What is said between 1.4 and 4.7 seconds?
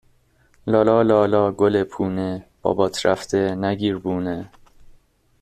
گل پونه، بابات رفته نگیر بونه